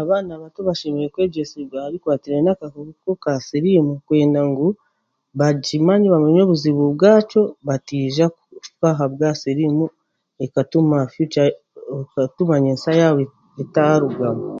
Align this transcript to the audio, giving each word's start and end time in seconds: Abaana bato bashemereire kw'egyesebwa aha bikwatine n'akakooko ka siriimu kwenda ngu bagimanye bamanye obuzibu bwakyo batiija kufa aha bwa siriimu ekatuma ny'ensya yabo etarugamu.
Abaana 0.00 0.32
bato 0.42 0.60
bashemereire 0.68 1.12
kw'egyesebwa 1.14 1.76
aha 1.78 1.92
bikwatine 1.94 2.38
n'akakooko 2.42 3.10
ka 3.22 3.32
siriimu 3.46 3.92
kwenda 4.06 4.40
ngu 4.48 4.66
bagimanye 5.38 6.06
bamanye 6.08 6.40
obuzibu 6.42 6.82
bwakyo 6.96 7.40
batiija 7.66 8.24
kufa 8.58 8.88
aha 8.92 9.04
bwa 9.12 9.30
siriimu 9.40 9.84
ekatuma 10.44 12.54
ny'ensya 12.62 12.92
yabo 13.00 13.20
etarugamu. 13.62 14.44